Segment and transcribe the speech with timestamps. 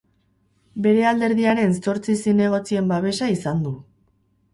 [0.85, 3.75] Bere alderdiaren zortzi zinegotzien babesa izan du.